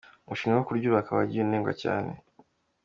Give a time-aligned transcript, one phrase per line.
[0.25, 2.11] Umushinga wo kuryubaka wagiye unengwa cyane.